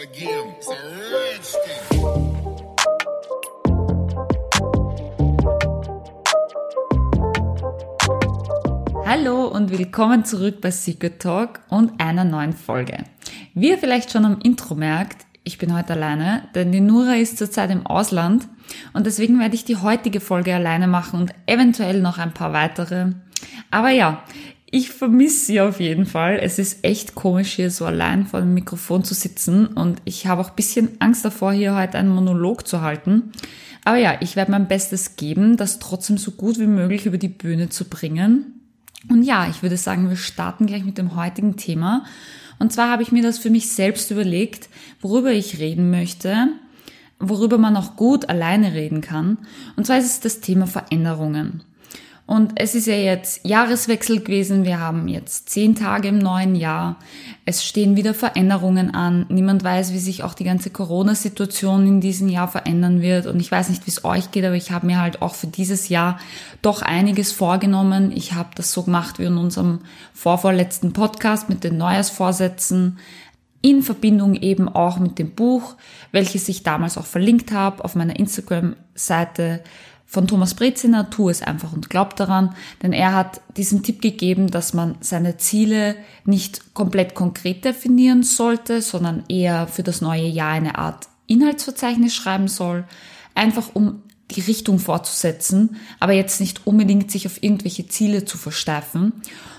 again. 0.00 0.54
It's 0.58 0.68
a. 0.68 1.10
Hallo 9.04 9.48
und 9.48 9.70
willkommen 9.70 10.24
zurück 10.24 10.60
bei 10.60 10.70
Secret 10.70 11.20
Talk 11.20 11.60
und 11.68 12.00
einer 12.00 12.24
neuen 12.24 12.52
Folge. 12.52 13.04
Wie 13.54 13.70
ihr 13.70 13.78
vielleicht 13.78 14.12
schon 14.12 14.24
am 14.24 14.40
Intro 14.40 14.74
merkt, 14.74 15.26
ich 15.44 15.58
bin 15.58 15.76
heute 15.76 15.92
alleine, 15.92 16.48
denn 16.54 16.72
die 16.72 16.80
Nura 16.80 17.16
ist 17.16 17.36
zurzeit 17.36 17.70
im 17.70 17.86
Ausland 17.86 18.48
und 18.92 19.04
deswegen 19.06 19.38
werde 19.38 19.54
ich 19.54 19.64
die 19.64 19.76
heutige 19.76 20.20
Folge 20.20 20.54
alleine 20.54 20.86
machen 20.86 21.20
und 21.20 21.34
eventuell 21.46 22.00
noch 22.00 22.18
ein 22.18 22.32
paar 22.32 22.52
weitere. 22.52 23.12
Aber 23.70 23.90
ja, 23.90 24.22
ich 24.70 24.90
vermisse 24.90 25.46
sie 25.46 25.60
auf 25.60 25.80
jeden 25.80 26.06
Fall. 26.06 26.38
Es 26.40 26.58
ist 26.58 26.84
echt 26.84 27.14
komisch, 27.14 27.52
hier 27.52 27.70
so 27.70 27.86
allein 27.86 28.26
vor 28.26 28.40
dem 28.40 28.54
Mikrofon 28.54 29.02
zu 29.02 29.14
sitzen 29.14 29.66
und 29.66 30.00
ich 30.04 30.26
habe 30.26 30.40
auch 30.40 30.50
ein 30.50 30.56
bisschen 30.56 30.90
Angst 31.00 31.24
davor, 31.24 31.52
hier 31.52 31.74
heute 31.74 31.98
einen 31.98 32.14
Monolog 32.14 32.66
zu 32.66 32.80
halten. 32.80 33.32
Aber 33.84 33.96
ja, 33.96 34.18
ich 34.20 34.36
werde 34.36 34.52
mein 34.52 34.68
Bestes 34.68 35.16
geben, 35.16 35.56
das 35.56 35.78
trotzdem 35.78 36.18
so 36.18 36.32
gut 36.32 36.58
wie 36.58 36.66
möglich 36.66 37.06
über 37.06 37.18
die 37.18 37.28
Bühne 37.28 37.68
zu 37.68 37.86
bringen. 37.86 38.60
Und 39.08 39.22
ja, 39.22 39.48
ich 39.48 39.62
würde 39.62 39.76
sagen, 39.76 40.08
wir 40.08 40.16
starten 40.16 40.66
gleich 40.66 40.84
mit 40.84 40.98
dem 40.98 41.16
heutigen 41.16 41.56
Thema. 41.56 42.04
Und 42.58 42.72
zwar 42.72 42.90
habe 42.90 43.02
ich 43.02 43.10
mir 43.10 43.22
das 43.22 43.38
für 43.38 43.50
mich 43.50 43.72
selbst 43.72 44.10
überlegt, 44.10 44.68
worüber 45.00 45.32
ich 45.32 45.58
reden 45.58 45.90
möchte, 45.90 46.48
worüber 47.18 47.56
man 47.56 47.76
auch 47.76 47.96
gut 47.96 48.28
alleine 48.28 48.74
reden 48.74 49.00
kann. 49.00 49.38
Und 49.76 49.86
zwar 49.86 49.98
ist 49.98 50.06
es 50.06 50.20
das 50.20 50.40
Thema 50.40 50.66
Veränderungen. 50.66 51.62
Und 52.30 52.52
es 52.54 52.76
ist 52.76 52.86
ja 52.86 52.94
jetzt 52.94 53.44
Jahreswechsel 53.44 54.20
gewesen. 54.20 54.64
Wir 54.64 54.78
haben 54.78 55.08
jetzt 55.08 55.50
zehn 55.50 55.74
Tage 55.74 56.06
im 56.06 56.18
neuen 56.18 56.54
Jahr. 56.54 56.96
Es 57.44 57.64
stehen 57.64 57.96
wieder 57.96 58.14
Veränderungen 58.14 58.94
an. 58.94 59.26
Niemand 59.30 59.64
weiß, 59.64 59.92
wie 59.92 59.98
sich 59.98 60.22
auch 60.22 60.34
die 60.34 60.44
ganze 60.44 60.70
Corona-Situation 60.70 61.88
in 61.88 62.00
diesem 62.00 62.28
Jahr 62.28 62.46
verändern 62.46 63.02
wird. 63.02 63.26
Und 63.26 63.40
ich 63.40 63.50
weiß 63.50 63.68
nicht, 63.68 63.84
wie 63.84 63.90
es 63.90 64.04
euch 64.04 64.30
geht, 64.30 64.44
aber 64.44 64.54
ich 64.54 64.70
habe 64.70 64.86
mir 64.86 65.00
halt 65.00 65.22
auch 65.22 65.34
für 65.34 65.48
dieses 65.48 65.88
Jahr 65.88 66.20
doch 66.62 66.82
einiges 66.82 67.32
vorgenommen. 67.32 68.12
Ich 68.12 68.32
habe 68.32 68.50
das 68.54 68.70
so 68.70 68.84
gemacht 68.84 69.18
wie 69.18 69.24
in 69.24 69.36
unserem 69.36 69.80
vorvorletzten 70.14 70.92
Podcast 70.92 71.48
mit 71.48 71.64
den 71.64 71.78
Neujahrsvorsätzen 71.78 73.00
in 73.60 73.82
Verbindung 73.82 74.36
eben 74.36 74.68
auch 74.68 75.00
mit 75.00 75.18
dem 75.18 75.32
Buch, 75.32 75.74
welches 76.12 76.48
ich 76.48 76.62
damals 76.62 76.96
auch 76.96 77.06
verlinkt 77.06 77.50
habe 77.50 77.84
auf 77.84 77.96
meiner 77.96 78.20
Instagram-Seite 78.20 79.64
von 80.10 80.26
Thomas 80.26 80.54
Breziner, 80.54 81.08
tu 81.08 81.28
es 81.28 81.40
einfach 81.40 81.72
und 81.72 81.88
glaub 81.88 82.16
daran, 82.16 82.56
denn 82.82 82.92
er 82.92 83.14
hat 83.14 83.40
diesen 83.56 83.84
Tipp 83.84 84.02
gegeben, 84.02 84.50
dass 84.50 84.74
man 84.74 84.96
seine 84.98 85.36
Ziele 85.36 85.94
nicht 86.24 86.74
komplett 86.74 87.14
konkret 87.14 87.64
definieren 87.64 88.24
sollte, 88.24 88.82
sondern 88.82 89.22
eher 89.28 89.68
für 89.68 89.84
das 89.84 90.00
neue 90.00 90.26
Jahr 90.26 90.50
eine 90.50 90.78
Art 90.78 91.06
Inhaltsverzeichnis 91.28 92.12
schreiben 92.12 92.48
soll, 92.48 92.86
einfach 93.36 93.68
um 93.72 94.02
die 94.32 94.40
Richtung 94.40 94.80
fortzusetzen, 94.80 95.76
aber 96.00 96.12
jetzt 96.12 96.40
nicht 96.40 96.66
unbedingt 96.66 97.12
sich 97.12 97.28
auf 97.28 97.40
irgendwelche 97.40 97.86
Ziele 97.86 98.24
zu 98.24 98.36
versteifen. 98.36 99.12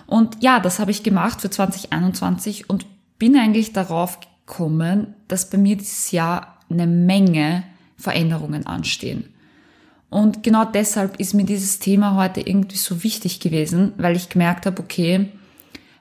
Und 0.05 0.43
ja, 0.43 0.59
das 0.59 0.79
habe 0.79 0.91
ich 0.91 1.01
gemacht 1.01 1.39
für 1.39 1.49
2021 1.49 2.69
und 2.69 2.85
bin 3.17 3.37
eigentlich 3.37 3.71
darauf 3.71 4.19
gekommen, 4.19 5.15
dass 5.29 5.49
bei 5.49 5.57
mir 5.57 5.77
dieses 5.77 6.11
Jahr 6.11 6.57
eine 6.69 6.87
Menge 6.87 7.63
Veränderungen 7.95 8.67
anstehen. 8.67 9.30
Und 10.11 10.43
genau 10.43 10.65
deshalb 10.65 11.21
ist 11.21 11.33
mir 11.33 11.45
dieses 11.45 11.79
Thema 11.79 12.15
heute 12.15 12.41
irgendwie 12.41 12.75
so 12.75 13.01
wichtig 13.01 13.39
gewesen, 13.39 13.93
weil 13.95 14.17
ich 14.17 14.27
gemerkt 14.27 14.65
habe, 14.65 14.81
okay, 14.81 15.29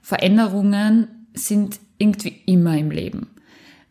Veränderungen 0.02 1.06
sind 1.33 1.78
irgendwie 1.97 2.42
immer 2.44 2.77
im 2.77 2.91
Leben. 2.91 3.28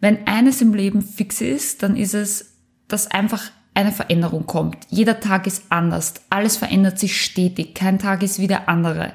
Wenn 0.02 0.28
eines 0.28 0.62
im 0.62 0.74
Leben 0.74 1.02
fix 1.02 1.40
ist, 1.40 1.84
dann 1.84 1.96
ist 1.96 2.14
es, 2.14 2.58
dass 2.90 3.10
einfach 3.10 3.50
eine 3.74 3.94
Veränderung 3.94 4.46
kommt. 4.46 4.78
Jeder 4.90 5.22
Tag 5.22 5.48
ist 5.48 5.64
anders. 5.70 6.16
Alles 6.30 6.58
verändert 6.58 7.00
sich 7.00 7.22
stetig. 7.22 7.74
Kein 7.74 7.98
Tag 7.98 8.22
ist 8.22 8.40
wie 8.40 8.48
der 8.48 8.68
andere. 8.68 9.14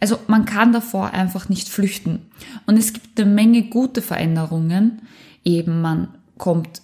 Also 0.00 0.18
man 0.26 0.44
kann 0.44 0.72
davor 0.72 1.12
einfach 1.12 1.48
nicht 1.50 1.68
flüchten. 1.68 2.26
Und 2.66 2.78
es 2.78 2.92
gibt 2.92 3.20
eine 3.20 3.30
Menge 3.30 3.62
gute 3.68 4.02
Veränderungen. 4.02 5.02
Eben 5.44 5.80
man 5.80 6.08
kommt 6.36 6.82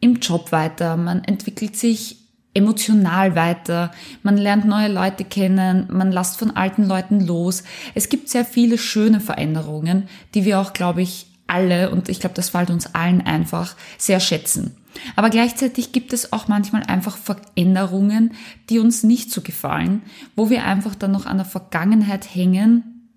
im 0.00 0.16
Job 0.16 0.52
weiter, 0.52 0.98
man 0.98 1.24
entwickelt 1.24 1.76
sich 1.76 2.23
emotional 2.54 3.34
weiter, 3.34 3.90
man 4.22 4.36
lernt 4.36 4.64
neue 4.64 4.88
Leute 4.88 5.24
kennen, 5.24 5.88
man 5.90 6.12
lasst 6.12 6.38
von 6.38 6.52
alten 6.52 6.84
Leuten 6.84 7.20
los. 7.20 7.64
Es 7.94 8.08
gibt 8.08 8.28
sehr 8.28 8.44
viele 8.44 8.78
schöne 8.78 9.20
Veränderungen, 9.20 10.08
die 10.34 10.44
wir 10.44 10.60
auch, 10.60 10.72
glaube 10.72 11.02
ich, 11.02 11.26
alle, 11.46 11.90
und 11.90 12.08
ich 12.08 12.20
glaube, 12.20 12.34
das 12.34 12.50
fällt 12.50 12.70
uns 12.70 12.94
allen 12.94 13.20
einfach, 13.20 13.76
sehr 13.98 14.20
schätzen. 14.20 14.76
Aber 15.16 15.28
gleichzeitig 15.28 15.92
gibt 15.92 16.12
es 16.12 16.32
auch 16.32 16.48
manchmal 16.48 16.84
einfach 16.84 17.16
Veränderungen, 17.16 18.32
die 18.70 18.78
uns 18.78 19.02
nicht 19.02 19.30
so 19.30 19.40
gefallen, 19.40 20.02
wo 20.36 20.50
wir 20.50 20.64
einfach 20.64 20.94
dann 20.94 21.10
noch 21.10 21.26
an 21.26 21.38
der 21.38 21.46
Vergangenheit 21.46 22.34
hängen 22.34 23.10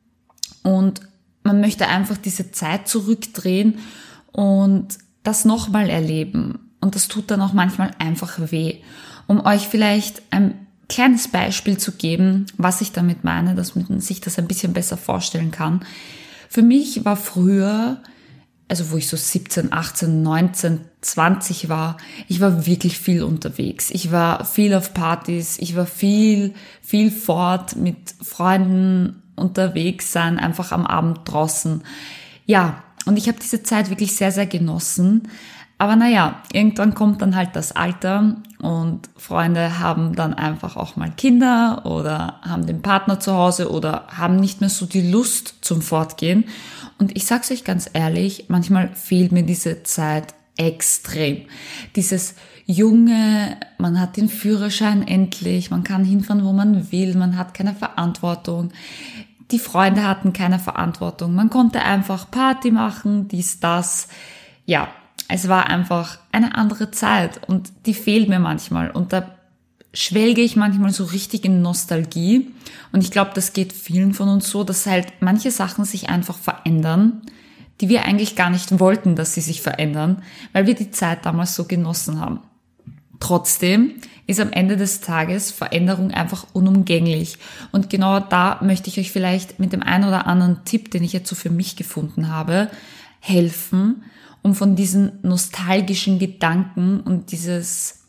und 0.64 1.02
man 1.44 1.62
möchte 1.62 1.88
einfach 1.88 2.18
diese 2.18 2.52
Zeit 2.52 2.88
zurückdrehen 2.88 3.78
und 4.34 4.98
das 5.24 5.46
nochmal 5.46 5.90
erleben. 5.90 6.72
Und 6.81 6.96
das 6.96 7.08
tut 7.08 7.31
dann 7.31 7.42
auch 7.42 7.54
manchmal 7.54 7.92
einfach 8.00 8.52
weh 8.52 8.81
um 9.28 9.46
euch 9.46 9.68
vielleicht 9.68 10.22
ein 10.32 10.68
kleines 10.90 11.28
Beispiel 11.28 11.78
zu 11.78 11.92
geben, 11.94 12.46
was 12.58 12.82
ich 12.82 12.92
damit 12.92 13.24
meine, 13.24 13.56
dass 13.56 13.76
man 13.76 14.00
sich 14.00 14.22
das 14.22 14.40
ein 14.40 14.48
bisschen 14.48 14.74
besser 14.74 14.98
vorstellen 14.98 15.52
kann. 15.52 15.82
Für 16.50 16.62
mich 16.62 17.04
war 17.04 17.18
früher, 17.18 18.02
also 18.70 18.92
wo 18.92 18.98
ich 18.98 19.10
so 19.10 19.18
17, 19.18 19.74
18, 19.74 20.24
19, 20.24 20.80
20 21.02 21.68
war, 21.68 21.98
ich 22.30 22.40
war 22.40 22.66
wirklich 22.66 23.00
viel 23.00 23.24
unterwegs. 23.24 23.90
Ich 23.92 24.12
war 24.12 24.46
viel 24.46 24.74
auf 24.74 24.94
Partys, 24.94 25.58
ich 25.60 25.76
war 25.76 25.86
viel, 25.86 26.54
viel 26.82 27.12
fort 27.12 27.76
mit 27.76 27.98
Freunden 28.22 29.22
unterwegs 29.36 30.12
sein, 30.12 30.40
einfach 30.40 30.72
am 30.72 30.86
Abend 30.86 31.20
draußen. 31.26 31.84
Ja, 32.46 32.84
und 33.06 33.18
ich 33.18 33.28
habe 33.28 33.40
diese 33.42 33.64
Zeit 33.64 33.90
wirklich 33.90 34.16
sehr, 34.16 34.32
sehr 34.32 34.48
genossen. 34.48 35.30
Aber 35.80 35.96
naja, 35.96 36.42
irgendwann 36.52 36.96
kommt 36.96 37.22
dann 37.22 37.36
halt 37.36 37.56
das 37.56 37.72
Alter 37.72 38.38
und 38.60 39.10
Freunde 39.16 39.80
haben 39.80 40.16
dann 40.16 40.34
einfach 40.34 40.76
auch 40.76 40.96
mal 40.96 41.12
Kinder 41.12 41.84
oder 41.86 42.40
haben 42.42 42.66
den 42.66 42.82
Partner 42.82 43.20
zu 43.20 43.34
Hause 43.34 43.72
oder 43.72 44.08
haben 44.08 44.38
nicht 44.38 44.60
mehr 44.60 44.72
so 44.72 44.88
die 44.88 45.12
Lust 45.12 45.56
zum 45.62 45.84
Fortgehen. 45.84 46.46
Und 46.98 47.16
ich 47.16 47.26
sag's 47.28 47.52
euch 47.52 47.64
ganz 47.64 47.88
ehrlich, 47.94 48.46
manchmal 48.48 48.90
fehlt 48.96 49.32
mir 49.32 49.44
diese 49.44 49.84
Zeit 49.84 50.34
extrem. 50.58 51.46
Dieses 51.96 52.34
junge, 52.66 53.58
man 53.78 54.00
hat 54.00 54.18
den 54.18 54.30
Führerschein 54.30 55.08
endlich, 55.08 55.70
man 55.70 55.84
kann 55.84 56.04
hinfahren, 56.04 56.44
wo 56.44 56.54
man 56.54 56.92
will, 56.92 57.16
man 57.16 57.38
hat 57.38 57.54
keine 57.54 57.76
Verantwortung. 57.76 58.72
Die 59.52 59.60
Freunde 59.60 60.04
hatten 60.04 60.34
keine 60.34 60.58
Verantwortung. 60.58 61.36
Man 61.36 61.52
konnte 61.52 61.84
einfach 61.84 62.32
Party 62.32 62.72
machen, 62.72 63.28
dies, 63.28 63.60
das. 63.60 64.08
Ja, 64.66 64.90
es 65.28 65.48
war 65.48 65.68
einfach 65.68 66.20
eine 66.32 66.56
andere 66.56 66.92
Zeit 66.92 67.48
und 67.48 67.72
die 67.86 67.94
fehlt 67.94 68.30
mir 68.30 68.40
manchmal 68.40 68.92
und 68.92 69.14
da 69.14 69.36
schwelge 69.94 70.42
ich 70.42 70.56
manchmal 70.56 70.92
so 70.92 71.06
richtig 71.06 71.46
in 71.46 71.62
Nostalgie 71.62 72.52
und 72.92 73.04
ich 73.04 73.12
glaube, 73.12 73.32
das 73.34 73.54
geht 73.54 73.74
vielen 73.74 74.14
von 74.14 74.30
uns 74.30 74.50
so, 74.50 74.64
dass 74.64 74.86
halt 74.86 75.08
manche 75.20 75.52
Sachen 75.52 75.86
sich 75.86 76.10
einfach 76.10 76.38
verändern, 76.38 77.22
die 77.82 77.90
wir 77.90 78.06
eigentlich 78.06 78.36
gar 78.36 78.50
nicht 78.50 78.80
wollten, 78.80 79.16
dass 79.16 79.34
sie 79.34 79.42
sich 79.42 79.62
verändern, 79.62 80.24
weil 80.54 80.68
wir 80.68 80.76
die 80.76 80.92
Zeit 80.92 81.26
damals 81.26 81.56
so 81.56 81.66
genossen 81.66 82.20
haben. 82.20 82.42
Trotzdem 83.20 83.96
ist 84.28 84.40
am 84.40 84.52
Ende 84.52 84.78
des 84.78 85.02
Tages 85.02 85.52
Veränderung 85.52 86.12
einfach 86.12 86.46
unumgänglich. 86.54 87.38
Und 87.72 87.90
genau 87.90 88.20
da 88.20 88.60
möchte 88.62 88.90
ich 88.90 89.00
euch 89.00 89.12
vielleicht 89.12 89.60
mit 89.60 89.74
dem 89.74 89.82
einen 89.82 90.04
oder 90.04 90.28
anderen 90.28 90.66
Tipp, 90.66 90.92
den 90.92 91.04
ich 91.04 91.13
jetzt 91.13 91.30
so 91.30 91.36
für 91.36 91.50
mich 91.50 91.75
gefunden 91.75 92.30
habe, 92.30 92.69
helfen, 93.19 94.04
um 94.48 94.56
von 94.56 94.78
diesen 94.78 95.20
nostalgischen 95.24 96.20
Gedanken 96.20 97.02
und 97.02 97.34
dieses 97.34 98.06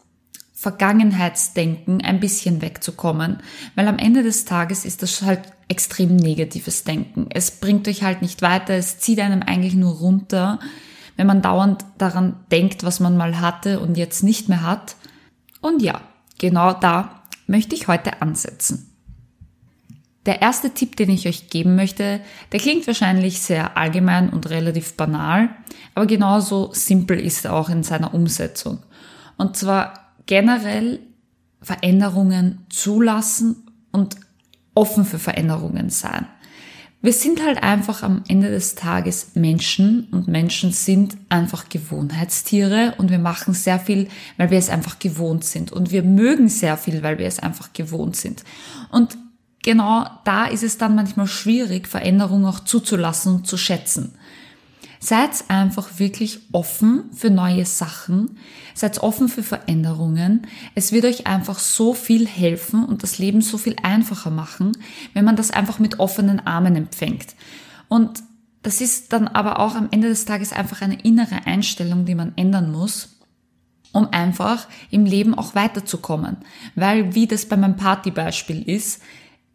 Vergangenheitsdenken 0.55 2.01
ein 2.01 2.21
bisschen 2.21 2.63
wegzukommen, 2.63 3.39
weil 3.75 3.89
am 3.89 3.99
Ende 3.99 4.23
des 4.23 4.45
Tages 4.45 4.85
ist 4.85 5.03
das 5.03 5.23
halt 5.23 5.41
extrem 5.67 6.15
negatives 6.15 6.85
Denken. 6.85 7.27
Es 7.31 7.51
bringt 7.51 7.89
euch 7.89 8.05
halt 8.05 8.23
nicht 8.23 8.41
weiter, 8.41 8.75
es 8.75 9.01
zieht 9.01 9.19
einem 9.19 9.43
eigentlich 9.43 9.75
nur 9.75 9.95
runter, 9.95 10.61
wenn 11.17 11.27
man 11.27 11.43
dauernd 11.43 11.85
daran 11.99 12.37
denkt, 12.53 12.85
was 12.85 13.01
man 13.01 13.17
mal 13.17 13.41
hatte 13.41 13.81
und 13.81 13.97
jetzt 13.97 14.23
nicht 14.23 14.49
mehr 14.49 14.63
hat. 14.63 14.95
Und 15.61 15.83
ja, 15.83 16.01
genau 16.39 16.73
da 16.73 17.25
möchte 17.49 17.75
ich 17.75 17.89
heute 17.89 18.23
ansetzen. 18.23 18.88
Der 20.29 20.43
erste 20.43 20.75
Tipp, 20.75 20.95
den 20.97 21.09
ich 21.09 21.27
euch 21.27 21.49
geben 21.49 21.75
möchte, 21.75 22.21
der 22.53 22.61
klingt 22.61 22.87
wahrscheinlich 22.87 23.41
sehr 23.41 23.79
allgemein 23.79 24.29
und 24.29 24.51
relativ 24.51 24.95
banal, 24.95 25.49
aber 25.95 26.05
genauso 26.05 26.69
simpel 26.75 27.19
ist 27.19 27.47
er 27.47 27.55
auch 27.55 27.71
in 27.71 27.83
seiner 27.83 28.13
Umsetzung. 28.13 28.81
Und 29.39 29.57
zwar 29.57 30.13
generell 30.27 31.01
Veränderungen 31.63 32.67
zulassen 32.69 33.71
und 33.91 34.17
offen 34.75 35.07
für 35.07 35.19
Veränderungen 35.19 35.89
sein. 35.89 36.27
wir 37.01 37.15
sind 37.15 37.43
halt 37.43 37.63
einfach 37.63 38.03
am 38.03 38.23
Ende 38.29 38.51
des 38.51 38.75
Tages 38.75 39.31
Menschen 39.35 40.09
und 40.11 40.29
Menschen 40.29 40.73
sind 40.73 41.17
einfach 41.31 41.71
Gewohnheitstiere 41.71 42.97
und 42.99 43.11
wir 43.11 43.19
machen 43.19 43.55
sehr 43.55 43.81
viel, 43.81 44.09
weil 44.37 44.51
wir 44.51 44.59
es 44.59 44.69
einfach 44.69 44.99
gewohnt 44.99 45.45
sind 45.45 45.73
und 45.73 45.91
wir 45.91 46.03
mögen 46.03 46.51
sehr 46.51 46.77
viel, 46.77 47.03
weil 47.03 47.19
wir 47.19 47.27
es 47.27 47.39
einfach 47.39 47.73
gewohnt 47.73 48.17
sind. 48.17 48.45
Und 48.91 49.17
genau 49.63 50.07
da 50.25 50.47
ist 50.47 50.63
es 50.63 50.79
dann 50.79 50.95
manchmal 50.95 51.27
schwierig, 51.27 51.89
Veränderungen 51.89 52.47
auch 52.47 52.61
zuzulassen 52.61 53.37
und 53.37 53.47
zu 53.47 53.57
schätzen. 53.57 54.15
Seid 55.01 55.45
einfach 55.49 55.99
wirklich 55.99 56.41
offen 56.51 57.05
für 57.15 57.31
neue 57.31 57.65
Sachen. 57.65 58.37
Seid 58.75 59.01
offen 59.01 59.29
für 59.29 59.45
Veränderungen. 59.45 60.47
Es 60.75 60.91
wird 60.91 61.05
euch 61.05 61.27
einfach 61.27 61.61
so 61.61 61.95
viel 61.95 62.27
helfen 62.27 62.85
und 62.85 63.05
das 63.05 63.19
Leben 63.19 63.41
so 63.41 63.59
viel 63.59 63.77
einfacher 63.83 64.31
machen, 64.31 64.77
wenn 65.15 65.25
man 65.25 65.37
das 65.37 65.53
einfach 65.53 65.79
mit 65.79 66.01
offenen 66.01 66.45
Armen 66.45 66.75
empfängt. 66.75 67.37
Und 67.89 68.23
das 68.63 68.81
ist 68.81 69.13
dann 69.13 69.29
aber 69.29 69.61
auch 69.61 69.77
am 69.77 69.89
Ende 69.93 70.09
des 70.09 70.25
Tages 70.25 70.53
einfach 70.53 70.83
eine 70.83 71.01
innere 71.03 71.47
Einstellung, 71.47 72.05
die 72.05 72.17
man 72.17 72.33
ändern 72.37 72.73
muss, 72.73 73.21
um 73.93 74.09
einfach 74.11 74.67
im 74.91 75.05
Leben 75.05 75.35
auch 75.35 75.55
weiterzukommen. 75.55 76.39
Weil, 76.75 77.15
wie 77.15 77.29
das 77.29 77.47
bei 77.47 77.57
meinem 77.57 77.77
Partybeispiel 77.77 78.63
ist, 78.69 79.01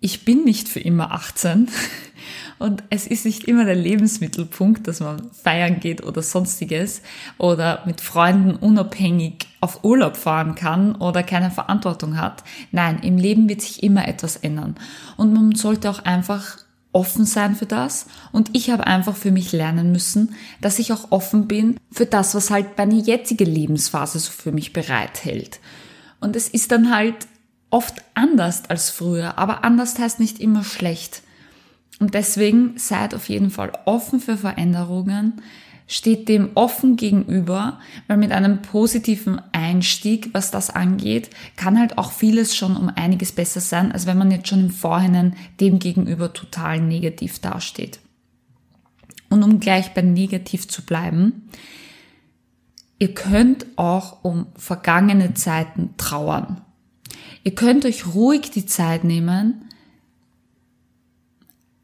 ich 0.04 0.26
bin 0.26 0.44
nicht 0.44 0.68
für 0.68 0.82
immer 0.82 1.12
18 1.12 1.70
und 2.60 2.84
es 2.90 3.08
ist 3.08 3.26
nicht 3.26 3.46
immer 3.46 3.64
der 3.64 3.76
Lebensmittelpunkt, 3.76 4.86
dass 4.86 5.00
man 5.00 5.32
feiern 5.32 5.80
geht 5.80 6.04
oder 6.04 6.22
sonstiges 6.22 7.02
oder 7.38 7.84
mit 7.86 8.02
Freunden 8.02 8.58
unabhängig 8.58 9.48
auf 9.62 9.86
Urlaub 9.86 10.18
fahren 10.18 10.56
kann 10.56 10.96
oder 10.96 11.24
keine 11.24 11.52
Verantwortung 11.52 12.18
hat. 12.18 12.44
Nein, 12.72 13.00
im 13.02 13.18
Leben 13.18 13.48
wird 13.48 13.62
sich 13.62 13.82
immer 13.82 14.06
etwas 14.06 14.36
ändern 14.36 14.76
und 15.16 15.34
man 15.34 15.56
sollte 15.56 15.90
auch 15.90 16.00
einfach 16.00 16.58
offen 16.92 17.24
sein 17.24 17.56
für 17.56 17.66
das 17.66 18.08
und 18.34 18.50
ich 18.52 18.70
habe 18.72 18.86
einfach 18.86 19.16
für 19.16 19.32
mich 19.32 19.54
lernen 19.54 19.94
müssen, 19.94 20.36
dass 20.60 20.80
ich 20.80 20.92
auch 20.92 21.12
offen 21.12 21.48
bin 21.48 21.80
für 21.92 22.06
das, 22.06 22.36
was 22.36 22.52
halt 22.52 22.78
meine 22.78 22.96
jetzige 22.96 23.46
Lebensphase 23.46 24.20
so 24.20 24.32
für 24.32 24.52
mich 24.52 24.74
bereithält. 24.74 25.62
Und 26.20 26.36
es 26.36 26.50
ist 26.50 26.72
dann 26.74 26.94
halt 26.94 27.16
oft 27.74 28.04
anders 28.14 28.70
als 28.70 28.92
früher, 28.92 29.38
aber 29.38 29.64
anders 29.64 29.98
heißt 29.98 30.20
nicht 30.20 30.40
immer 30.40 30.64
schlecht. 30.64 31.24
Und 32.00 32.14
deswegen 32.14 32.78
seid 32.78 33.16
auf 33.16 33.30
jeden 33.30 33.50
Fall 33.50 33.72
offen 33.86 34.20
für 34.20 34.38
Veränderungen, 34.38 35.42
steht 35.88 36.30
dem 36.30 36.52
offen 36.56 36.96
gegenüber, 36.96 37.80
weil 38.08 38.18
mit 38.18 38.32
einem 38.32 38.62
positiven 38.62 39.42
Einstieg, 39.52 40.30
was 40.34 40.52
das 40.52 40.70
angeht, 40.70 41.30
kann 41.56 41.80
halt 41.80 41.98
auch 41.98 42.12
vieles 42.12 42.56
schon 42.56 42.78
um 42.78 42.90
einiges 42.90 43.32
besser 43.32 43.60
sein, 43.60 43.92
als 43.92 44.06
wenn 44.06 44.18
man 44.18 44.32
jetzt 44.32 44.48
schon 44.48 44.62
im 44.62 44.72
Vorhinein 44.72 45.36
dem 45.60 45.80
gegenüber 45.80 46.32
total 46.32 46.80
negativ 46.80 47.40
dasteht. 47.40 48.00
Und 49.30 49.42
um 49.44 49.60
gleich 49.60 49.94
bei 49.96 50.04
negativ 50.04 50.68
zu 50.68 50.84
bleiben, 50.84 51.50
ihr 53.00 53.14
könnt 53.16 53.66
auch 53.78 54.24
um 54.24 54.48
vergangene 54.56 55.34
Zeiten 55.34 55.96
trauern. 55.98 56.62
Ihr 57.44 57.56
könnt 57.56 57.86
euch 57.86 58.14
ruhig 58.14 58.52
die 58.52 58.66
Zeit 58.66 59.04
nehmen, 59.04 59.70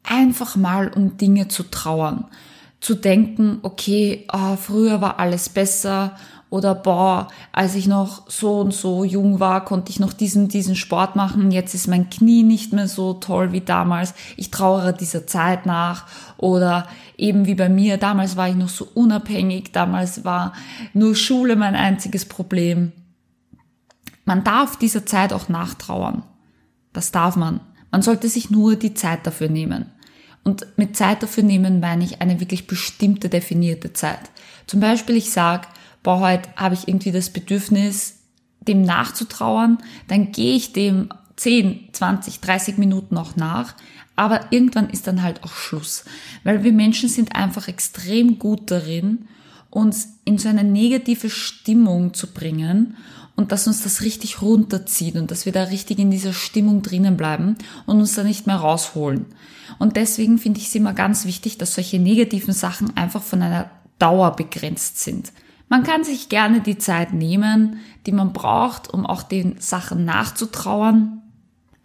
einfach 0.02 0.56
mal 0.56 0.88
um 0.88 1.16
Dinge 1.16 1.48
zu 1.48 1.64
trauern. 1.64 2.24
Zu 2.80 2.94
denken, 2.94 3.58
okay, 3.62 4.26
oh, 4.32 4.56
früher 4.56 5.00
war 5.00 5.18
alles 5.18 5.50
besser 5.50 6.16
oder 6.50 6.74
boah, 6.74 7.28
als 7.52 7.76
ich 7.76 7.86
noch 7.86 8.28
so 8.28 8.60
und 8.60 8.74
so 8.74 9.04
jung 9.04 9.38
war, 9.38 9.64
konnte 9.64 9.90
ich 9.90 10.00
noch 10.00 10.12
diesen, 10.12 10.48
diesen 10.48 10.74
Sport 10.74 11.14
machen, 11.14 11.52
jetzt 11.52 11.74
ist 11.74 11.86
mein 11.86 12.10
Knie 12.10 12.42
nicht 12.42 12.72
mehr 12.72 12.88
so 12.88 13.14
toll 13.14 13.52
wie 13.52 13.60
damals, 13.60 14.14
ich 14.36 14.50
trauere 14.50 14.92
dieser 14.92 15.28
Zeit 15.28 15.64
nach 15.64 16.06
oder 16.38 16.88
eben 17.16 17.46
wie 17.46 17.54
bei 17.54 17.68
mir, 17.68 17.98
damals 17.98 18.36
war 18.36 18.48
ich 18.48 18.56
noch 18.56 18.68
so 18.68 18.88
unabhängig, 18.94 19.70
damals 19.72 20.24
war 20.24 20.52
nur 20.92 21.14
Schule 21.14 21.54
mein 21.54 21.76
einziges 21.76 22.24
Problem. 22.24 22.92
Man 24.30 24.44
darf 24.44 24.76
dieser 24.76 25.04
Zeit 25.04 25.32
auch 25.32 25.48
nachtrauern. 25.48 26.22
Das 26.92 27.10
darf 27.10 27.34
man. 27.34 27.58
Man 27.90 28.00
sollte 28.00 28.28
sich 28.28 28.48
nur 28.48 28.76
die 28.76 28.94
Zeit 28.94 29.26
dafür 29.26 29.48
nehmen. 29.48 29.86
Und 30.44 30.68
mit 30.76 30.96
Zeit 30.96 31.24
dafür 31.24 31.42
nehmen 31.42 31.80
meine 31.80 32.04
ich 32.04 32.22
eine 32.22 32.38
wirklich 32.38 32.68
bestimmte 32.68 33.28
definierte 33.28 33.92
Zeit. 33.92 34.30
Zum 34.68 34.78
Beispiel, 34.78 35.16
ich 35.16 35.32
sage, 35.32 35.66
boah, 36.04 36.20
heute 36.20 36.48
habe 36.54 36.76
ich 36.76 36.86
irgendwie 36.86 37.10
das 37.10 37.30
Bedürfnis, 37.30 38.20
dem 38.60 38.82
nachzutrauern, 38.82 39.78
dann 40.06 40.30
gehe 40.30 40.54
ich 40.54 40.72
dem 40.72 41.08
10, 41.34 41.88
20, 41.90 42.38
30 42.38 42.78
Minuten 42.78 43.16
noch 43.16 43.34
nach, 43.34 43.74
aber 44.14 44.52
irgendwann 44.52 44.90
ist 44.90 45.08
dann 45.08 45.24
halt 45.24 45.42
auch 45.42 45.54
Schluss. 45.54 46.04
Weil 46.44 46.62
wir 46.62 46.72
Menschen 46.72 47.08
sind 47.08 47.34
einfach 47.34 47.66
extrem 47.66 48.38
gut 48.38 48.70
darin, 48.70 49.26
uns 49.70 50.20
in 50.24 50.38
so 50.38 50.48
eine 50.48 50.62
negative 50.62 51.30
Stimmung 51.30 52.14
zu 52.14 52.28
bringen 52.28 52.96
und 53.40 53.52
dass 53.52 53.66
uns 53.66 53.82
das 53.82 54.02
richtig 54.02 54.42
runterzieht 54.42 55.16
und 55.16 55.30
dass 55.30 55.46
wir 55.46 55.52
da 55.52 55.62
richtig 55.64 55.98
in 55.98 56.10
dieser 56.10 56.34
Stimmung 56.34 56.82
drinnen 56.82 57.16
bleiben 57.16 57.56
und 57.86 57.98
uns 57.98 58.14
da 58.14 58.22
nicht 58.22 58.46
mehr 58.46 58.56
rausholen. 58.56 59.24
Und 59.78 59.96
deswegen 59.96 60.36
finde 60.36 60.60
ich 60.60 60.66
es 60.66 60.74
immer 60.74 60.92
ganz 60.92 61.24
wichtig, 61.24 61.56
dass 61.56 61.74
solche 61.74 61.98
negativen 61.98 62.52
Sachen 62.52 62.94
einfach 62.98 63.22
von 63.22 63.40
einer 63.40 63.70
Dauer 63.98 64.36
begrenzt 64.36 65.00
sind. 65.00 65.32
Man 65.70 65.84
kann 65.84 66.04
sich 66.04 66.28
gerne 66.28 66.60
die 66.60 66.76
Zeit 66.76 67.14
nehmen, 67.14 67.78
die 68.04 68.12
man 68.12 68.34
braucht, 68.34 68.92
um 68.92 69.06
auch 69.06 69.22
den 69.22 69.58
Sachen 69.58 70.04
nachzutrauern. 70.04 71.22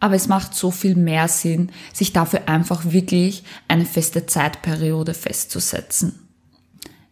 Aber 0.02 0.16
es 0.16 0.28
macht 0.28 0.56
so 0.56 0.72
viel 0.72 0.96
mehr 0.96 1.30
Sinn, 1.30 1.72
sich 1.94 2.12
dafür 2.12 2.50
einfach 2.50 2.84
wirklich 2.92 3.46
eine 3.70 3.86
feste 3.86 4.26
Zeitperiode 4.26 5.14
festzusetzen. 5.14 6.20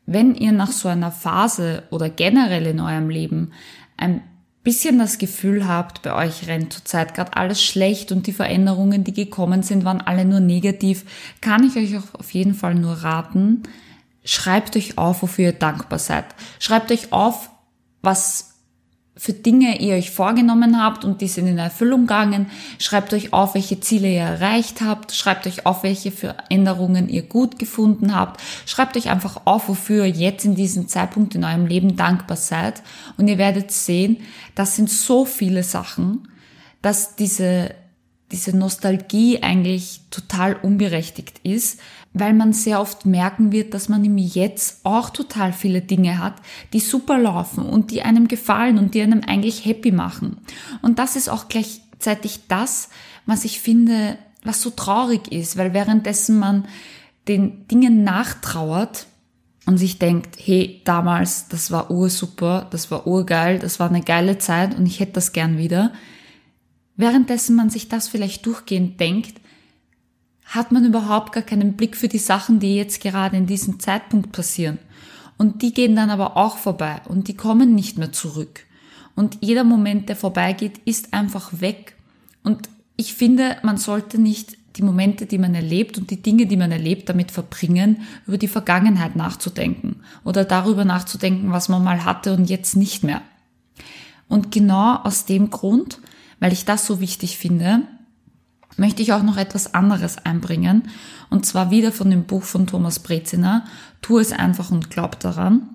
Wenn 0.06 0.36
ihr 0.36 0.51
nach 0.51 0.74
so 0.74 0.90
einer 0.90 1.13
Phase 1.13 1.84
oder 1.92 2.10
generell 2.10 2.66
in 2.66 2.81
eurem 2.81 3.10
Leben 3.10 3.54
ein 3.95 4.22
bisschen 4.63 4.98
das 4.98 5.18
Gefühl 5.18 5.68
habt, 5.68 6.01
bei 6.01 6.13
euch 6.13 6.48
rennt 6.48 6.74
zurzeit 6.74 7.13
gerade 7.13 7.36
alles 7.36 7.62
schlecht 7.62 8.12
und 8.12 8.27
die 8.27 8.33
Veränderungen, 8.33 9.04
die 9.04 9.13
gekommen 9.13 9.62
sind, 9.62 9.83
waren 9.83 10.01
alle 10.01 10.25
nur 10.25 10.39
negativ, 10.39 11.06
kann 11.42 11.63
ich 11.63 11.75
euch 11.75 12.01
auf 12.13 12.31
jeden 12.31 12.54
Fall 12.54 12.75
nur 12.75 12.94
raten, 12.94 13.63
schreibt 14.24 14.77
euch 14.77 14.98
auf, 14.98 15.21
wofür 15.21 15.45
ihr 15.45 15.54
dankbar 15.54 16.00
seid. 16.00 16.25
Schreibt 16.60 16.92
euch 16.92 17.12
auf, 17.12 17.50
was 18.01 18.53
für 19.15 19.33
Dinge 19.33 19.80
ihr 19.80 19.95
euch 19.95 20.10
vorgenommen 20.10 20.81
habt 20.81 21.06
und 21.06 21.21
die 21.21 21.27
sind 21.27 21.48
in 21.48 21.60
Erfüllung 21.60 22.01
gegangen. 22.01 22.48
Schreibt 22.80 23.13
euch 23.13 23.31
auf, 23.31 23.54
welche 23.54 23.80
Ziele 23.80 24.12
ihr 24.12 24.21
erreicht 24.21 24.81
habt. 24.81 25.12
Schreibt 25.12 25.45
euch 25.45 25.68
auf, 25.68 25.83
welche 25.83 26.12
Veränderungen 26.12 27.10
ihr 27.10 27.21
gut 27.21 27.60
gefunden 27.60 28.15
habt. 28.15 28.42
Schreibt 28.66 28.97
euch 28.97 29.09
einfach 29.09 29.42
auf, 29.45 29.69
wofür 29.69 30.06
ihr 30.06 30.11
jetzt 30.11 30.45
in 30.45 30.56
diesem 30.56 30.88
Zeitpunkt 30.88 31.35
in 31.35 31.44
eurem 31.44 31.68
Leben 31.68 31.95
dankbar 31.95 32.38
seid. 32.38 32.81
Und 33.18 33.28
ihr 33.28 33.38
werdet 33.38 33.71
sehen, 33.71 34.18
das 34.56 34.76
sind 34.76 34.90
so 34.90 35.26
viele 35.26 35.61
Sachen, 35.61 36.28
dass 36.81 37.16
diese, 37.16 37.76
diese 38.31 38.57
Nostalgie 38.57 39.44
eigentlich 39.44 40.02
total 40.09 40.56
unberechtigt 40.56 41.40
ist, 41.44 41.80
weil 42.14 42.34
man 42.34 42.54
sehr 42.54 42.80
oft 42.80 43.06
merken 43.06 43.52
wird, 43.52 43.74
dass 43.74 43.90
man 43.90 44.06
im 44.06 44.18
Jetzt 44.18 44.82
auch 44.84 45.10
total 45.10 45.52
viele 45.52 45.82
Dinge 45.82 46.20
hat, 46.20 46.36
die 46.72 46.80
super 46.80 47.18
laufen 47.18 47.66
und 47.66 47.92
die 47.92 48.04
einem 48.04 48.28
gefallen 48.28 48.78
und 48.78 48.94
die 48.94 49.02
einem 49.02 49.22
eigentlich 49.26 49.66
happy 49.66 49.92
machen. 49.92 50.38
Und 50.82 51.00
das 51.00 51.16
ist 51.16 51.30
auch 51.30 51.48
gleichzeitig 51.48 52.42
das, 52.48 52.90
was 53.26 53.46
ich 53.46 53.60
finde, 53.60 54.18
was 54.44 54.62
so 54.62 54.70
traurig 54.70 55.32
ist, 55.32 55.58
weil 55.58 55.74
währenddessen 55.74 56.38
man 56.38 56.66
den 57.28 57.68
Dingen 57.68 58.04
nachtrauert 58.04 59.08
und 59.66 59.78
sich 59.78 59.98
denkt, 59.98 60.38
hey, 60.44 60.82
damals, 60.84 61.48
das 61.48 61.72
war 61.72 61.90
ursuper, 61.90 62.68
das 62.70 62.92
war 62.92 63.08
urgeil, 63.08 63.60
das 63.60 63.80
war 63.80 63.90
eine 63.90 64.02
geile 64.02 64.38
Zeit 64.38 64.78
und 64.78 64.86
ich 64.86 65.00
hätte 65.00 65.14
das 65.14 65.32
gern 65.32 65.58
wieder. 65.58 65.94
Währenddessen 66.96 67.56
man 67.56 67.70
sich 67.70 67.88
das 67.88 68.10
vielleicht 68.10 68.46
durchgehend 68.46 69.00
denkt, 69.00 69.40
hat 70.45 70.71
man 70.71 70.85
überhaupt 70.85 71.31
gar 71.31 71.44
keinen 71.44 71.73
Blick 71.73 71.95
für 71.95 72.07
die 72.07 72.19
Sachen, 72.19 72.59
die 72.59 72.76
jetzt 72.76 73.02
gerade 73.02 73.38
in 73.38 73.45
diesem 73.45 73.80
Zeitpunkt 73.80 74.31
passieren. 74.31 74.80
Und 75.38 75.62
die 75.62 75.73
gehen 75.73 75.95
dann 75.95 76.09
aber 76.09 76.38
auch 76.38 76.57
vorbei 76.57 77.02
und 77.07 77.28
die 77.28 77.35
kommen 77.35 77.76
nicht 77.76 77.97
mehr 77.97 78.12
zurück. 78.12 78.62
Und 79.16 79.38
jeder 79.42 79.64
Moment, 79.64 80.09
der 80.09 80.16
vorbeigeht, 80.16 80.80
ist 80.85 81.14
einfach 81.14 81.62
weg. 81.62 81.95
Und 82.44 82.69
ich 82.95 83.14
finde, 83.14 83.57
man 83.64 83.78
sollte 83.78 84.19
nicht 84.19 84.57
die 84.76 84.83
Momente, 84.83 85.26
die 85.26 85.38
man 85.38 85.54
erlebt 85.54 85.97
und 85.97 86.09
die 86.09 86.21
Dinge, 86.21 86.45
die 86.45 86.57
man 86.57 86.71
erlebt, 86.71 87.09
damit 87.09 87.31
verbringen, 87.31 88.02
über 88.26 88.38
die 88.38 88.47
Vergangenheit 88.47 89.16
nachzudenken 89.16 89.97
oder 90.23 90.45
darüber 90.45 90.83
nachzudenken, 90.83 91.52
was 91.52 91.69
man 91.69 91.83
mal 91.83 92.06
hatte 92.06 92.33
und 92.33 92.50
jetzt 92.50 92.76
nicht 92.76 93.04
mehr. 93.04 93.21
Und 94.28 94.52
genau 94.52 94.95
aus 95.04 95.26
dem 95.26 95.52
Grund, 95.52 96.00
weil 96.40 96.54
ich 96.54 96.66
das 96.66 96.85
so 96.85 97.00
wichtig 97.00 97.38
finde, 97.38 97.83
möchte 98.77 99.01
ich 99.01 99.13
auch 99.13 99.23
noch 99.23 99.37
etwas 99.37 99.73
anderes 99.73 100.18
einbringen. 100.25 100.89
Und 101.30 101.45
zwar 101.45 101.71
wieder 101.71 101.92
von 101.92 102.09
dem 102.09 102.25
Buch 102.25 102.44
von 102.44 102.68
Thomas 102.68 102.99
Breziner, 102.99 103.65
Tu 104.01 104.19
es 104.19 104.31
einfach 104.31 104.71
und 104.71 104.89
glaub 104.89 105.19
daran. 105.19 105.69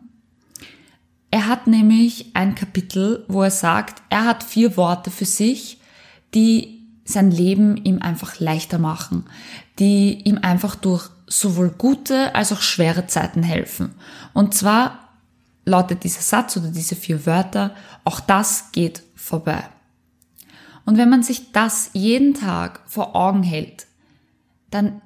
Er 1.31 1.47
hat 1.47 1.67
nämlich 1.67 2.31
ein 2.35 2.55
Kapitel, 2.55 3.25
wo 3.29 3.43
er 3.43 3.51
sagt, 3.51 4.03
er 4.09 4.25
hat 4.25 4.43
vier 4.43 4.77
Worte 4.77 5.11
für 5.11 5.27
sich, 5.27 5.79
die 6.35 6.87
sein 7.05 7.31
Leben 7.31 7.77
ihm 7.77 8.01
einfach 8.01 8.39
leichter 8.39 8.79
machen, 8.79 9.25
die 9.79 10.23
ihm 10.25 10.39
einfach 10.43 10.75
durch 10.75 11.09
sowohl 11.27 11.71
gute 11.71 12.35
als 12.35 12.53
auch 12.53 12.61
schwere 12.61 13.07
Zeiten 13.07 13.43
helfen. 13.43 13.95
Und 14.33 14.55
zwar 14.55 15.09
lautet 15.65 16.05
dieser 16.05 16.23
Satz 16.23 16.57
oder 16.57 16.69
diese 16.69 16.97
vier 16.97 17.27
Wörter, 17.27 17.75
auch 18.05 18.21
das 18.21 18.73
geht 18.73 19.03
vorbei. 19.15 19.65
Und 20.89 20.97
wenn 20.97 21.11
man 21.11 21.23
sich 21.23 21.53
das 21.53 21.91
jeden 21.93 22.33
Tag 22.33 22.81
vor 22.87 23.15
Augen 23.15 23.43
hält, 23.43 23.87
dann 24.71 25.03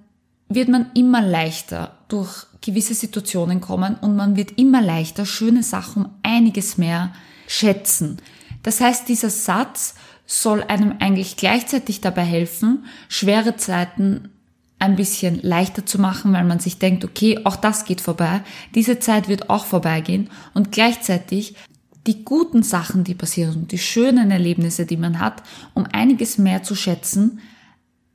wird 0.49 0.69
man 0.69 0.93
immer 0.95 1.21
leichter 1.21 1.99
durch 2.07 2.47
gewisse 2.61 2.95
Situationen 2.95 3.61
kommen 3.61 3.97
und 3.97 4.15
man 4.15 4.37
wird 4.37 4.61
immer 4.61 4.81
leichter 4.81 5.27
schöne 5.27 5.65
Sachen 5.65 6.09
einiges 6.23 6.79
mehr 6.79 7.13
schätzen. 7.49 8.19
Das 8.63 8.81
heißt, 8.81 9.09
dieser 9.09 9.29
Satz 9.29 9.97
soll 10.25 10.63
einem 10.63 10.95
eigentlich 11.01 11.37
gleichzeitig 11.37 12.01
dabei 12.01 12.23
helfen, 12.23 12.85
schwere 13.09 13.57
Zeiten 13.57 14.29
ein 14.79 14.95
bisschen 14.95 15.41
leichter 15.43 15.85
zu 15.85 16.01
machen, 16.01 16.33
weil 16.33 16.45
man 16.45 16.61
sich 16.61 16.79
denkt, 16.79 17.05
okay, 17.05 17.41
auch 17.43 17.57
das 17.57 17.87
geht 17.87 18.01
vorbei, 18.01 18.43
diese 18.77 19.01
Zeit 19.01 19.27
wird 19.27 19.51
auch 19.51 19.65
vorbeigehen 19.65 20.31
und 20.55 20.71
gleichzeitig 20.71 21.57
die 22.07 22.25
guten 22.25 22.63
Sachen, 22.63 23.05
die 23.05 23.15
passieren 23.15 23.69
die 23.69 23.79
schönen 23.79 24.31
Erlebnisse, 24.31 24.87
die 24.87 24.97
man 24.97 25.21
hat, 25.21 25.43
um 25.75 25.87
einiges 25.93 26.39
mehr 26.39 26.63
zu 26.63 26.75
schätzen, 26.75 27.41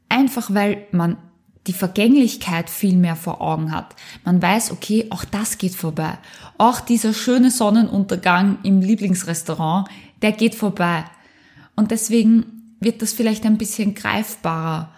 einfach 0.10 0.54
weil 0.54 0.86
man 0.92 1.18
die 1.68 1.74
Vergänglichkeit 1.74 2.70
viel 2.70 2.96
mehr 2.96 3.16
vor 3.16 3.42
Augen 3.42 3.72
hat. 3.72 3.96
Man 4.24 4.42
weiß, 4.42 4.72
okay, 4.72 5.08
auch 5.10 5.26
das 5.26 5.58
geht 5.58 5.76
vorbei. 5.76 6.18
Auch 6.58 6.80
dieser 6.80 7.14
schöne 7.14 7.52
Sonnenuntergang 7.52 8.60
im 8.64 8.82
Lieblingsrestaurant, 8.82 9.90
der 10.22 10.32
geht 10.32 10.56
vorbei. 10.56 11.04
Und 11.76 11.92
deswegen 11.92 12.76
wird 12.80 13.02
das 13.02 13.14
vielleicht 13.14 13.46
ein 13.46 13.58
bisschen 13.58 13.96
greifbarer 13.96 14.92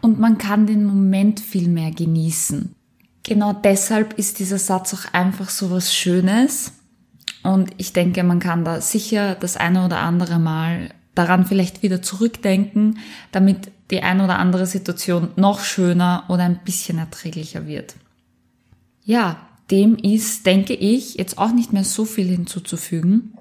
und 0.00 0.18
man 0.18 0.38
kann 0.38 0.66
den 0.66 0.84
Moment 0.84 1.40
viel 1.40 1.68
mehr 1.68 1.90
genießen. 1.90 2.74
Genau 3.22 3.54
deshalb 3.54 4.18
ist 4.18 4.38
dieser 4.38 4.58
Satz 4.58 4.92
auch 4.92 5.12
einfach 5.14 5.48
so 5.48 5.70
was 5.70 5.94
Schönes. 5.94 6.72
Und 7.44 7.70
ich 7.76 7.92
denke, 7.92 8.24
man 8.24 8.40
kann 8.40 8.64
da 8.64 8.80
sicher 8.80 9.36
das 9.36 9.56
eine 9.56 9.84
oder 9.84 9.98
andere 9.98 10.40
Mal 10.40 10.90
daran 11.14 11.44
vielleicht 11.44 11.82
wieder 11.82 12.02
zurückdenken, 12.02 12.98
damit 13.30 13.70
die 13.90 14.02
eine 14.02 14.24
oder 14.24 14.38
andere 14.38 14.66
Situation 14.66 15.28
noch 15.36 15.60
schöner 15.60 16.24
oder 16.28 16.44
ein 16.44 16.60
bisschen 16.64 16.98
erträglicher 16.98 17.66
wird. 17.66 17.94
Ja, 19.04 19.36
dem 19.70 19.96
ist, 19.96 20.46
denke 20.46 20.74
ich, 20.74 21.14
jetzt 21.14 21.38
auch 21.38 21.52
nicht 21.52 21.72
mehr 21.72 21.84
so 21.84 22.06
viel 22.06 22.28
hinzuzufügen. 22.28 23.34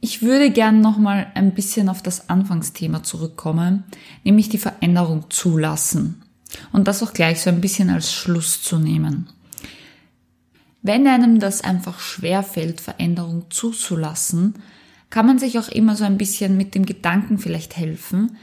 Ich 0.00 0.22
würde 0.22 0.50
gern 0.50 0.80
nochmal 0.80 1.28
ein 1.34 1.54
bisschen 1.54 1.88
auf 1.88 2.02
das 2.02 2.28
Anfangsthema 2.28 3.02
zurückkommen, 3.04 3.84
nämlich 4.24 4.48
die 4.48 4.58
Veränderung 4.58 5.30
zulassen. 5.30 6.22
Und 6.72 6.88
das 6.88 7.02
auch 7.02 7.12
gleich 7.12 7.40
so 7.40 7.50
ein 7.50 7.60
bisschen 7.60 7.90
als 7.90 8.12
Schluss 8.12 8.62
zu 8.62 8.78
nehmen. 8.78 9.28
Wenn 10.88 11.06
einem 11.06 11.38
das 11.38 11.60
einfach 11.60 12.00
schwer 12.00 12.42
fällt, 12.42 12.80
Veränderung 12.80 13.50
zuzulassen, 13.50 14.54
kann 15.10 15.26
man 15.26 15.38
sich 15.38 15.58
auch 15.58 15.68
immer 15.68 15.96
so 15.96 16.04
ein 16.04 16.16
bisschen 16.16 16.56
mit 16.56 16.74
dem 16.74 16.86
Gedanken 16.86 17.36
vielleicht 17.36 17.76
helfen, 17.76 18.38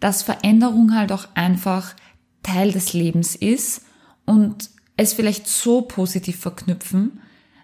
dass 0.00 0.24
Veränderung 0.24 0.96
halt 0.96 1.12
auch 1.12 1.28
einfach 1.36 1.94
Teil 2.42 2.72
des 2.72 2.94
Lebens 2.94 3.36
ist 3.36 3.82
und 4.26 4.70
es 4.96 5.12
vielleicht 5.12 5.46
so 5.46 5.82
positiv 5.82 6.40
verknüpfen, 6.40 7.20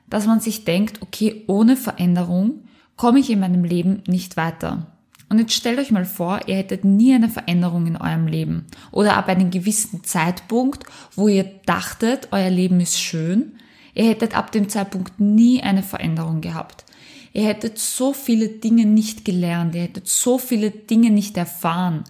dass 0.09 0.27
man 0.27 0.39
sich 0.39 0.65
denkt, 0.65 1.03
okay, 1.03 1.43
ohne 1.49 1.77
Veränderung 1.77 2.63
komme 2.95 3.19
ich 3.19 3.31
in 3.31 3.41
meinem 3.41 3.65
Leben 3.65 4.05
nicht 4.07 4.37
weiter. 4.37 4.97
Und 5.29 5.41
jetzt 5.41 5.55
stellt 5.55 5.81
euch 5.81 5.91
mal 5.91 6.05
vor, 6.05 6.43
ihr 6.47 6.55
hättet 6.55 6.85
nie 6.85 7.13
eine 7.15 7.31
Veränderung 7.31 7.89
in 7.89 7.97
eurem 7.97 8.29
Leben 8.29 8.67
oder 8.93 9.17
ab 9.17 9.27
einem 9.27 9.51
gewissen 9.51 10.05
Zeitpunkt, 10.05 10.85
wo 11.17 11.27
ihr 11.27 11.51
dachtet, 11.67 12.29
euer 12.31 12.51
Leben 12.51 12.79
ist 12.79 13.01
schön, 13.01 13.57
ihr 14.01 14.09
hättet 14.09 14.35
ab 14.35 14.51
dem 14.51 14.71
Zeitpunkt 14.71 15.21
nie 15.21 15.63
eine 15.63 15.83
Veränderung 15.83 16.41
gehabt. 16.41 16.87
Ihr 17.35 17.45
hättet 17.45 17.79
so 17.79 18.15
viele 18.15 18.49
Dinge 18.49 18.87
nicht 18.87 19.27
gelernt, 19.27 19.75
ihr 19.75 19.83
hättet 19.83 20.09
so 20.09 20.39
viele 20.39 20.71
Dinge 20.71 21.11
nicht 21.11 21.37
erfahren. 21.37 22.05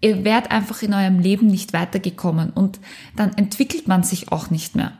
Ihr 0.00 0.24
wärt 0.24 0.50
einfach 0.50 0.80
in 0.80 0.94
eurem 0.94 1.18
Leben 1.18 1.46
nicht 1.46 1.74
weitergekommen 1.74 2.50
und 2.50 2.80
dann 3.16 3.34
entwickelt 3.34 3.86
man 3.86 4.02
sich 4.02 4.32
auch 4.32 4.48
nicht 4.48 4.76
mehr. 4.76 4.92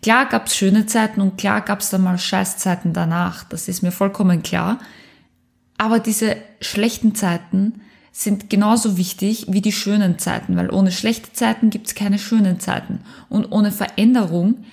Klar 0.00 0.26
gab's 0.26 0.56
schöne 0.56 0.86
Zeiten 0.86 1.20
und 1.20 1.36
klar 1.36 1.60
gab's 1.60 1.90
dann 1.90 2.02
mal 2.02 2.18
Scheißzeiten 2.18 2.94
danach, 2.94 3.44
das 3.44 3.68
ist 3.68 3.82
mir 3.82 3.92
vollkommen 3.92 4.42
klar. 4.42 4.78
Aber 5.76 5.98
diese 5.98 6.36
schlechten 6.62 7.14
Zeiten 7.14 7.82
sind 8.12 8.48
genauso 8.48 8.96
wichtig 8.96 9.46
wie 9.50 9.60
die 9.60 9.72
schönen 9.72 10.18
Zeiten, 10.18 10.56
weil 10.56 10.70
ohne 10.70 10.90
schlechte 10.90 11.34
Zeiten 11.34 11.68
gibt's 11.68 11.94
keine 11.94 12.18
schönen 12.18 12.60
Zeiten. 12.60 13.00
Und 13.28 13.52
ohne 13.52 13.72
Veränderung 13.72 14.64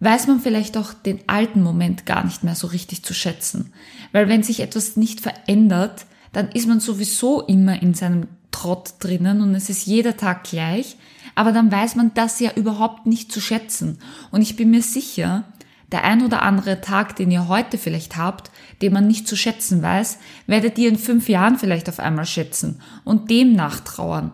weiß 0.00 0.26
man 0.26 0.40
vielleicht 0.40 0.76
auch 0.76 0.92
den 0.92 1.20
alten 1.26 1.62
Moment 1.62 2.06
gar 2.06 2.24
nicht 2.24 2.44
mehr 2.44 2.54
so 2.54 2.68
richtig 2.68 3.04
zu 3.04 3.14
schätzen. 3.14 3.72
Weil 4.12 4.28
wenn 4.28 4.42
sich 4.42 4.60
etwas 4.60 4.96
nicht 4.96 5.20
verändert, 5.20 6.06
dann 6.32 6.48
ist 6.50 6.68
man 6.68 6.80
sowieso 6.80 7.42
immer 7.42 7.82
in 7.82 7.94
seinem 7.94 8.28
Trott 8.50 8.94
drinnen 9.00 9.40
und 9.40 9.54
es 9.54 9.70
ist 9.70 9.86
jeder 9.86 10.16
Tag 10.16 10.44
gleich 10.44 10.96
aber 11.38 11.52
dann 11.52 11.70
weiß 11.70 11.94
man 11.94 12.10
das 12.14 12.40
ja 12.40 12.50
überhaupt 12.56 13.06
nicht 13.06 13.30
zu 13.30 13.40
schätzen. 13.40 14.00
Und 14.32 14.42
ich 14.42 14.56
bin 14.56 14.70
mir 14.70 14.82
sicher, 14.82 15.44
der 15.92 16.02
ein 16.02 16.24
oder 16.24 16.42
andere 16.42 16.80
Tag, 16.80 17.14
den 17.14 17.30
ihr 17.30 17.46
heute 17.46 17.78
vielleicht 17.78 18.16
habt, 18.16 18.50
den 18.82 18.92
man 18.92 19.06
nicht 19.06 19.28
zu 19.28 19.36
schätzen 19.36 19.80
weiß, 19.80 20.18
werdet 20.48 20.76
ihr 20.78 20.88
in 20.88 20.98
fünf 20.98 21.28
Jahren 21.28 21.56
vielleicht 21.56 21.88
auf 21.88 22.00
einmal 22.00 22.26
schätzen 22.26 22.80
und 23.04 23.30
dem 23.30 23.52
nachtrauern 23.52 24.32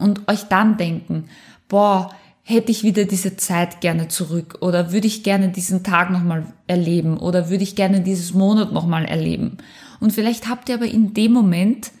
und 0.00 0.28
euch 0.28 0.42
dann 0.48 0.78
denken, 0.78 1.28
boah, 1.68 2.12
hätte 2.42 2.72
ich 2.72 2.82
wieder 2.82 3.04
diese 3.04 3.36
Zeit 3.36 3.80
gerne 3.80 4.08
zurück 4.08 4.58
oder 4.60 4.92
würde 4.92 5.06
ich 5.06 5.22
gerne 5.22 5.50
diesen 5.50 5.84
Tag 5.84 6.10
nochmal 6.10 6.52
erleben 6.66 7.16
oder 7.16 7.50
würde 7.50 7.62
ich 7.62 7.76
gerne 7.76 8.00
dieses 8.00 8.34
Monat 8.34 8.72
nochmal 8.72 9.04
erleben. 9.04 9.58
Und 10.00 10.12
vielleicht 10.12 10.48
habt 10.48 10.68
ihr 10.68 10.74
aber 10.74 10.86
in 10.86 11.14
dem 11.14 11.32
Moment 11.32 11.92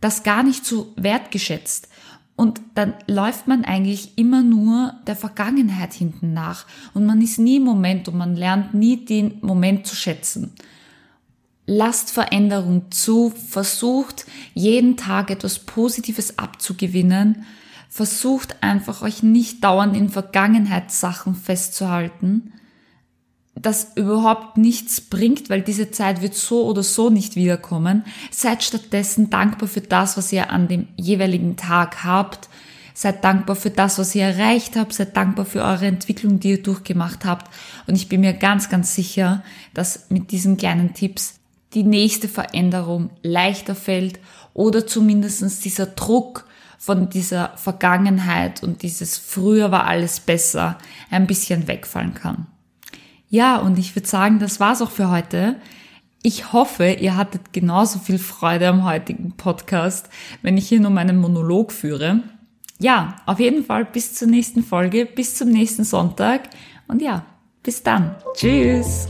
das 0.00 0.22
gar 0.22 0.42
nicht 0.42 0.66
so 0.66 0.92
wertgeschätzt. 0.96 1.88
Und 2.36 2.60
dann 2.74 2.94
läuft 3.06 3.46
man 3.46 3.64
eigentlich 3.64 4.18
immer 4.18 4.42
nur 4.42 4.94
der 5.06 5.16
Vergangenheit 5.16 5.94
hinten 5.94 6.34
nach. 6.34 6.66
Und 6.92 7.06
man 7.06 7.22
ist 7.22 7.38
nie 7.38 7.56
im 7.56 7.62
Moment 7.62 8.08
und 8.08 8.16
man 8.16 8.36
lernt 8.36 8.74
nie 8.74 9.04
den 9.04 9.38
Moment 9.40 9.86
zu 9.86 9.94
schätzen. 9.94 10.52
Lasst 11.64 12.10
Veränderung 12.10 12.90
zu, 12.90 13.30
versucht 13.30 14.26
jeden 14.52 14.98
Tag 14.98 15.30
etwas 15.30 15.60
Positives 15.60 16.38
abzugewinnen, 16.38 17.46
versucht 17.94 18.60
einfach 18.60 19.02
euch 19.02 19.22
nicht 19.22 19.62
dauernd 19.62 19.96
in 19.96 20.08
Vergangenheitssachen 20.08 21.36
festzuhalten, 21.36 22.52
das 23.54 23.92
überhaupt 23.94 24.56
nichts 24.56 25.00
bringt, 25.00 25.48
weil 25.48 25.62
diese 25.62 25.92
Zeit 25.92 26.20
wird 26.20 26.34
so 26.34 26.66
oder 26.66 26.82
so 26.82 27.08
nicht 27.08 27.36
wiederkommen. 27.36 28.02
Seid 28.32 28.64
stattdessen 28.64 29.30
dankbar 29.30 29.68
für 29.68 29.80
das, 29.80 30.16
was 30.16 30.32
ihr 30.32 30.50
an 30.50 30.66
dem 30.66 30.88
jeweiligen 30.96 31.56
Tag 31.56 32.02
habt. 32.02 32.48
Seid 32.94 33.22
dankbar 33.22 33.54
für 33.54 33.70
das, 33.70 33.96
was 33.96 34.12
ihr 34.16 34.24
erreicht 34.24 34.74
habt. 34.74 34.92
Seid 34.92 35.16
dankbar 35.16 35.44
für 35.44 35.62
eure 35.62 35.86
Entwicklung, 35.86 36.40
die 36.40 36.50
ihr 36.50 36.62
durchgemacht 36.64 37.24
habt. 37.24 37.48
Und 37.86 37.94
ich 37.94 38.08
bin 38.08 38.22
mir 38.22 38.32
ganz, 38.32 38.70
ganz 38.70 38.96
sicher, 38.96 39.44
dass 39.72 40.10
mit 40.10 40.32
diesen 40.32 40.56
kleinen 40.56 40.94
Tipps 40.94 41.38
die 41.74 41.84
nächste 41.84 42.26
Veränderung 42.26 43.10
leichter 43.22 43.76
fällt 43.76 44.18
oder 44.52 44.84
zumindestens 44.84 45.60
dieser 45.60 45.86
Druck 45.86 46.48
von 46.84 47.08
dieser 47.08 47.56
Vergangenheit 47.56 48.62
und 48.62 48.82
dieses 48.82 49.16
früher 49.16 49.70
war 49.70 49.86
alles 49.86 50.20
besser 50.20 50.76
ein 51.10 51.26
bisschen 51.26 51.66
wegfallen 51.66 52.12
kann. 52.12 52.46
Ja, 53.30 53.56
und 53.56 53.78
ich 53.78 53.96
würde 53.96 54.06
sagen, 54.06 54.38
das 54.38 54.60
war's 54.60 54.82
auch 54.82 54.90
für 54.90 55.10
heute. 55.10 55.56
Ich 56.22 56.52
hoffe, 56.52 56.90
ihr 56.90 57.16
hattet 57.16 57.54
genauso 57.54 57.98
viel 57.98 58.18
Freude 58.18 58.68
am 58.68 58.84
heutigen 58.84 59.32
Podcast, 59.32 60.10
wenn 60.42 60.58
ich 60.58 60.68
hier 60.68 60.80
nur 60.80 60.90
meinen 60.90 61.18
Monolog 61.18 61.72
führe. 61.72 62.20
Ja, 62.78 63.16
auf 63.24 63.40
jeden 63.40 63.64
Fall 63.64 63.86
bis 63.86 64.14
zur 64.14 64.28
nächsten 64.28 64.62
Folge, 64.62 65.06
bis 65.06 65.36
zum 65.36 65.48
nächsten 65.48 65.84
Sonntag 65.84 66.50
und 66.86 67.00
ja, 67.00 67.24
bis 67.62 67.82
dann. 67.82 68.14
Tschüss. 68.34 69.08